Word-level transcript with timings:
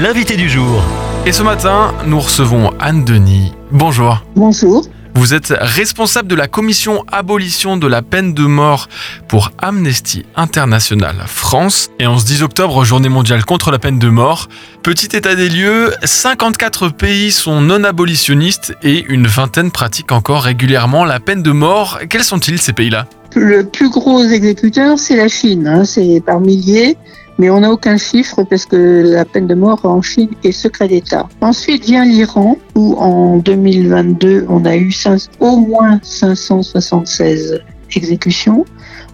l'invité 0.00 0.36
du 0.36 0.48
jour. 0.48 0.82
Et 1.26 1.32
ce 1.32 1.42
matin, 1.42 1.92
nous 2.06 2.20
recevons 2.20 2.72
Anne 2.78 3.04
Denis. 3.04 3.52
Bonjour. 3.72 4.24
Bonjour. 4.36 4.86
Vous 5.14 5.34
êtes 5.34 5.52
responsable 5.58 6.28
de 6.28 6.36
la 6.36 6.46
commission 6.46 7.04
abolition 7.10 7.76
de 7.76 7.88
la 7.88 8.02
peine 8.02 8.32
de 8.32 8.44
mort 8.44 8.88
pour 9.26 9.50
Amnesty 9.58 10.24
International 10.36 11.16
France. 11.26 11.90
Et 11.98 12.06
en 12.06 12.18
ce 12.18 12.26
10 12.26 12.44
octobre, 12.44 12.84
journée 12.84 13.08
mondiale 13.08 13.44
contre 13.44 13.72
la 13.72 13.80
peine 13.80 13.98
de 13.98 14.08
mort. 14.08 14.48
Petit 14.84 15.16
état 15.16 15.34
des 15.34 15.48
lieux, 15.48 15.92
54 16.04 16.90
pays 16.90 17.32
sont 17.32 17.60
non 17.60 17.82
abolitionnistes 17.82 18.76
et 18.84 19.04
une 19.08 19.26
vingtaine 19.26 19.72
pratiquent 19.72 20.12
encore 20.12 20.42
régulièrement 20.42 21.04
la 21.04 21.18
peine 21.18 21.42
de 21.42 21.50
mort. 21.50 21.98
Quels 22.08 22.24
sont-ils 22.24 22.60
ces 22.60 22.72
pays-là? 22.72 23.06
Le 23.34 23.64
plus 23.64 23.90
gros 23.90 24.22
exécuteur, 24.22 24.96
c'est 24.98 25.16
la 25.16 25.28
Chine. 25.28 25.66
hein, 25.66 25.84
c'est 25.84 26.22
par 26.24 26.38
milliers. 26.38 26.96
Mais 27.38 27.50
on 27.50 27.60
n'a 27.60 27.70
aucun 27.70 27.96
chiffre 27.96 28.42
parce 28.42 28.66
que 28.66 29.02
la 29.04 29.24
peine 29.24 29.46
de 29.46 29.54
mort 29.54 29.84
en 29.84 30.02
Chine 30.02 30.30
est 30.42 30.52
secret 30.52 30.88
d'État. 30.88 31.28
Ensuite 31.40 31.84
vient 31.84 32.04
l'Iran, 32.04 32.56
où 32.74 32.94
en 32.94 33.38
2022, 33.38 34.46
on 34.48 34.64
a 34.64 34.76
eu 34.76 34.92
au 35.38 35.56
moins 35.56 36.00
576 36.02 37.60
exécutions. 37.94 38.64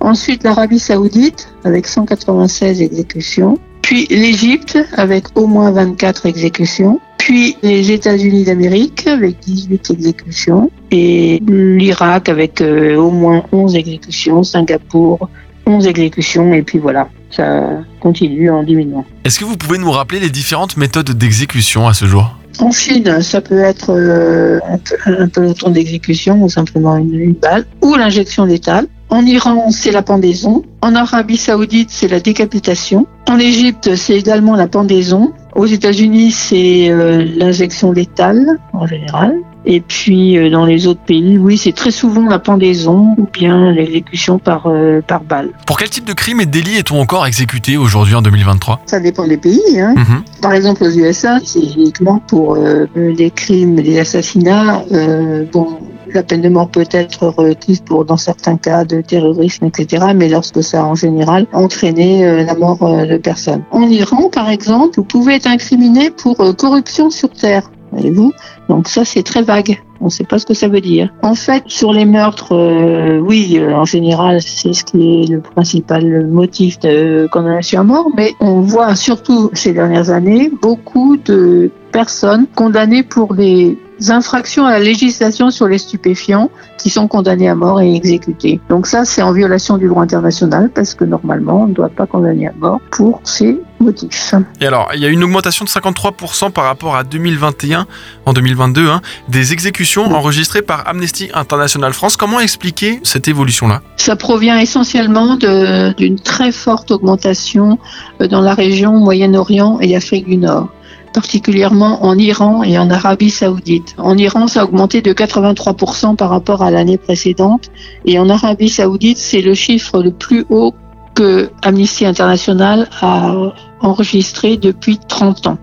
Ensuite, 0.01 0.43
l'Arabie 0.43 0.79
Saoudite, 0.79 1.49
avec 1.65 1.87
196 1.87 2.81
exécutions. 2.81 3.59
Puis 3.83 4.07
l'Égypte, 4.09 4.79
avec 4.97 5.27
au 5.37 5.47
moins 5.47 5.71
24 5.71 6.27
exécutions. 6.27 7.01
Puis 7.19 7.57
les 7.63 7.93
États-Unis 7.93 8.45
d'Amérique, 8.45 9.07
avec 9.07 9.41
18 9.41 9.91
exécutions. 9.91 10.71
Et 10.91 11.43
l'Irak, 11.47 12.31
avec 12.31 12.61
euh, 12.61 12.97
au 12.97 13.11
moins 13.11 13.43
11 13.53 13.77
exécutions. 13.77 14.43
Singapour, 14.43 15.29
11 15.67 15.87
exécutions. 15.87 16.55
Et 16.55 16.63
puis 16.63 16.79
voilà, 16.79 17.09
ça 17.37 17.83
continue 18.01 18.51
en 18.51 18.63
diminuant. 18.63 19.05
Est-ce 19.25 19.39
que 19.39 19.45
vous 19.45 19.57
pouvez 19.57 19.79
nous 19.79 19.91
rappeler 19.91 20.21
les 20.21 20.31
différentes 20.31 20.77
méthodes 20.77 21.11
d'exécution 21.11 21.87
à 21.89 21.95
ce 21.95 22.07
jour? 22.07 22.37
En 22.61 22.71
Chine, 22.71 23.21
ça 23.21 23.41
peut 23.41 23.59
être 23.59 23.91
euh, 23.91 24.61
un, 25.07 25.29
peloton 25.29 25.71
d'exécution 25.71 26.43
ou 26.43 26.49
simplement 26.49 26.97
une, 26.97 27.15
une 27.15 27.33
balle, 27.33 27.67
ou 27.83 27.97
l'injection 27.97 28.45
létale. 28.45 28.87
En 29.15 29.25
Iran, 29.27 29.71
c'est 29.71 29.93
la 29.93 30.03
pendaison. 30.03 30.65
En 30.83 30.97
Arabie 30.97 31.37
Saoudite, 31.37 31.91
c'est 31.93 32.09
la 32.09 32.19
décapitation. 32.19 33.07
En 33.29 33.39
Égypte, 33.39 33.95
c'est 33.95 34.19
également 34.19 34.57
la 34.57 34.67
pendaison. 34.67 35.33
Aux 35.55 35.67
États-Unis, 35.67 36.33
c'est 36.33 36.91
euh, 36.91 37.25
l'injection 37.37 37.93
létale 37.93 38.59
en 38.73 38.89
général. 38.89 39.37
Et 39.67 39.81
puis 39.81 40.37
euh, 40.37 40.51
dans 40.51 40.67
les 40.67 40.89
autres 40.89 41.05
pays, 41.07 41.39
oui, 41.39 41.57
c'est 41.57 41.73
très 41.73 41.93
souvent 41.93 42.29
la 42.29 42.41
pendaison 42.41 43.15
ou 43.17 43.29
bien 43.33 43.71
l'exécution 43.71 44.41
par 44.41 44.67
euh, 44.67 45.01
par 45.01 45.23
balle. 45.23 45.51
Pour 45.65 45.79
quel 45.79 45.91
type 45.91 46.07
de 46.07 46.13
crimes 46.13 46.41
et 46.41 46.47
délits 46.47 46.77
est-on 46.77 47.01
encore 47.01 47.25
exécuté 47.25 47.77
aujourd'hui 47.77 48.17
en 48.17 48.23
2023 48.23 48.81
Ça 48.87 48.99
dépend 48.99 49.29
des 49.29 49.37
pays. 49.37 49.81
Hein. 49.81 49.95
Mhm. 49.97 50.25
Par 50.43 50.55
exemple, 50.55 50.83
aux 50.83 50.91
USA, 50.91 51.39
c'est 51.45 51.61
uniquement 51.77 52.19
pour 52.19 52.57
euh, 52.57 52.87
des 52.97 53.31
crimes, 53.31 53.77
des 53.77 54.01
assassinats. 54.01 54.83
Euh, 54.91 55.45
bon, 55.53 55.79
la 56.15 56.23
peine 56.23 56.41
de 56.41 56.49
mort 56.49 56.69
peut 56.69 56.87
être 56.91 57.27
requise 57.27 57.81
pour, 57.81 58.05
dans 58.05 58.17
certains 58.17 58.57
cas, 58.57 58.85
de 58.85 59.01
terrorisme, 59.01 59.67
etc. 59.67 60.07
Mais 60.15 60.29
lorsque 60.29 60.63
ça, 60.63 60.85
en 60.85 60.95
général, 60.95 61.47
entraîné 61.53 62.27
euh, 62.27 62.45
la 62.45 62.55
mort 62.55 62.83
euh, 62.83 63.05
de 63.07 63.17
personnes. 63.17 63.63
En 63.71 63.83
Iran, 63.83 64.31
par 64.31 64.49
exemple, 64.49 64.95
vous 64.97 65.05
pouvez 65.05 65.35
être 65.35 65.47
incriminé 65.47 66.11
pour 66.11 66.41
euh, 66.41 66.53
corruption 66.53 67.11
sur 67.11 67.31
terre. 67.31 67.71
Voyez-vous? 67.93 68.33
Donc 68.69 68.89
ça, 68.89 69.05
c'est 69.05 69.23
très 69.23 69.43
vague. 69.43 69.81
On 70.01 70.07
ne 70.07 70.11
sait 70.11 70.25
pas 70.25 70.39
ce 70.39 70.47
que 70.47 70.55
ça 70.55 70.69
veut 70.69 70.81
dire. 70.81 71.13
En 71.23 71.35
fait, 71.35 71.63
sur 71.67 71.93
les 71.93 72.05
meurtres, 72.05 73.21
oui, 73.21 73.59
en 73.73 73.85
général, 73.85 74.43
c'est 74.43 74.73
ce 74.73 74.85
qui 74.85 75.23
est 75.23 75.31
le 75.31 75.41
principal 75.41 76.27
motif 76.27 76.81
de 76.81 77.29
condamnation 77.31 77.81
à 77.81 77.85
mort, 77.85 78.11
mais 78.15 78.35
on 78.41 78.61
voit 78.61 78.97
surtout 78.97 79.51
ces 79.55 79.73
dernières 79.73 80.11
années 80.11 80.51
beaucoup 80.61 81.17
de 81.17 81.71
personnes 81.93 82.47
condamnées 82.57 83.05
pour 83.05 83.35
des 83.35 83.79
infractions 84.11 84.67
à 84.67 84.73
la 84.73 84.81
législation 84.81 85.51
sur 85.51 85.67
les 85.69 85.79
stupéfiants 85.79 86.51
qui 86.79 86.91
sont 86.91 87.09
condamnées 87.09 87.49
à 87.49 87.55
mort 87.55 87.81
et 87.81 87.95
exécutées. 87.95 88.61
Donc 88.69 88.87
ça, 88.87 89.05
c'est 89.05 89.23
en 89.23 89.33
violation 89.33 89.79
du 89.79 89.89
droit 89.89 90.03
international 90.03 90.71
parce 90.75 90.95
que 90.95 91.05
normalement, 91.05 91.63
on 91.63 91.67
ne 91.67 91.75
doit 91.75 91.89
pas 91.89 92.07
condamner 92.07 92.49
à 92.49 92.53
mort 92.53 92.81
pour 92.91 93.21
ces 93.25 93.59
motifs. 93.81 94.35
Et 94.61 94.67
alors, 94.67 94.89
il 94.95 95.01
y 95.01 95.07
a 95.07 95.09
une 95.09 95.23
augmentation 95.23 95.65
de 95.65 95.71
53% 95.71 96.51
par 96.51 96.65
rapport 96.65 96.97
à 96.97 97.05
2021, 97.05 97.87
en 98.27 98.33
2022, 98.33 98.89
hein, 98.89 99.01
des 99.29 99.53
exécutions 99.53 100.05
enregistrées 100.13 100.63
par 100.63 100.87
Amnesty 100.89 101.31
International 101.35 101.93
France. 101.93 102.17
Comment 102.17 102.41
expliquer 102.41 103.01
cette 103.03 103.29
évolution-là? 103.29 103.83
Ça 103.97 104.17
provient 104.17 104.59
essentiellement 104.59 105.37
d'une 105.37 106.19
très 106.19 106.53
forte 106.53 106.91
augmentation 106.91 107.79
euh, 108.21 108.29
dans 108.29 108.41
la 108.41 108.55
région 108.55 108.93
Moyen-Orient 108.93 109.79
et 109.81 109.97
Afrique 109.97 110.27
du 110.27 110.37
Nord 110.37 110.69
particulièrement 111.15 112.05
en 112.05 112.19
Iran 112.19 112.63
et 112.63 112.77
en 112.77 112.91
Arabie 112.91 113.31
Saoudite. 113.31 113.95
En 113.97 114.19
Iran, 114.19 114.49
ça 114.49 114.61
a 114.61 114.65
augmenté 114.65 115.01
de 115.01 115.13
83% 115.13 116.17
par 116.17 116.29
rapport 116.29 116.63
à 116.63 116.71
l'année 116.71 116.99
précédente 116.99 117.71
et 118.05 118.19
en 118.19 118.29
Arabie 118.29 118.69
Saoudite, 118.69 119.17
c'est 119.17 119.41
le 119.41 119.55
chiffre 119.55 120.03
le 120.03 120.11
plus 120.11 120.45
haut 120.51 120.75
que 121.15 121.51
Amnesty 121.63 122.05
International 122.05 122.89
a 123.01 123.33
enregistré 123.81 124.57
depuis 124.57 124.99
30 124.99 125.47
ans. 125.47 125.59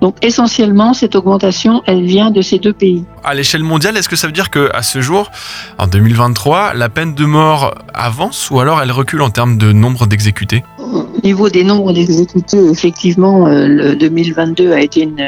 Donc 0.00 0.16
essentiellement, 0.22 0.94
cette 0.94 1.16
augmentation, 1.16 1.82
elle 1.86 2.04
vient 2.04 2.30
de 2.30 2.40
ces 2.40 2.58
deux 2.58 2.72
pays. 2.72 3.04
À 3.24 3.34
l'échelle 3.34 3.64
mondiale, 3.64 3.96
est-ce 3.96 4.08
que 4.08 4.16
ça 4.16 4.26
veut 4.26 4.32
dire 4.32 4.50
que 4.50 4.70
à 4.74 4.82
ce 4.82 5.00
jour, 5.00 5.30
en 5.76 5.86
2023, 5.86 6.74
la 6.74 6.88
peine 6.88 7.14
de 7.14 7.24
mort 7.24 7.74
avance 7.94 8.50
ou 8.50 8.60
alors 8.60 8.80
elle 8.80 8.92
recule 8.92 9.22
en 9.22 9.30
termes 9.30 9.58
de 9.58 9.72
nombre 9.72 10.06
d'exécutés? 10.06 10.62
Au 10.92 11.26
niveau 11.26 11.48
des 11.48 11.64
nombres 11.64 11.92
d'exécutés, 11.92 12.64
effectivement, 12.70 13.46
euh, 13.46 13.66
le 13.66 13.96
2022 13.96 14.72
a 14.72 14.80
été 14.80 15.02
une, 15.02 15.22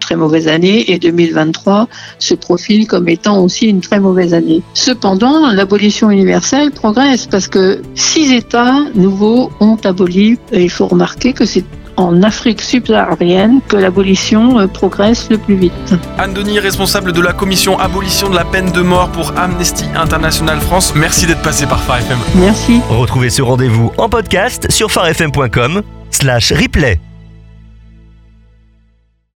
très 0.00 0.16
mauvaise 0.16 0.48
année 0.48 0.90
et 0.90 0.98
2023 0.98 1.88
se 2.18 2.34
profile 2.34 2.86
comme 2.86 3.08
étant 3.08 3.42
aussi 3.42 3.66
une 3.66 3.80
très 3.80 4.00
mauvaise 4.00 4.34
année. 4.34 4.62
Cependant, 4.74 5.50
l'abolition 5.52 6.10
universelle 6.10 6.70
progresse 6.70 7.26
parce 7.26 7.48
que 7.48 7.82
six 7.94 8.32
États 8.32 8.84
nouveaux 8.94 9.50
ont 9.60 9.78
aboli, 9.84 10.38
il 10.52 10.70
faut 10.70 10.86
remarquer 10.86 11.32
que 11.32 11.44
c'est 11.44 11.64
en 11.96 12.22
Afrique 12.22 12.60
subsaharienne 12.60 13.60
que 13.68 13.76
l'abolition 13.76 14.58
euh, 14.58 14.66
progresse 14.66 15.28
le 15.30 15.38
plus 15.38 15.56
vite. 15.56 15.94
Anne 16.18 16.34
Denis, 16.34 16.58
responsable 16.58 17.12
de 17.12 17.20
la 17.20 17.32
commission 17.32 17.78
abolition 17.78 18.28
de 18.28 18.36
la 18.36 18.44
peine 18.44 18.70
de 18.72 18.82
mort 18.82 19.10
pour 19.10 19.32
Amnesty 19.38 19.84
International 19.94 20.60
France, 20.60 20.94
merci 20.94 21.26
d'être 21.26 21.42
passé 21.42 21.66
par 21.66 21.82
Phare 21.82 21.98
FM. 21.98 22.18
Merci. 22.36 22.80
Retrouvez 22.88 23.30
ce 23.30 23.42
rendez-vous 23.42 23.92
en 23.98 24.08
podcast 24.08 24.70
sur 24.70 24.90
farfm.com 24.90 25.82
slash 26.10 26.52
replay. 26.52 26.98